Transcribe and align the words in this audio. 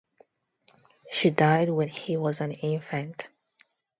She 1.11 1.29
died 1.29 1.69
when 1.69 1.87
he 1.87 2.17
was 2.17 2.41
an 2.41 2.53
infant. 2.53 3.29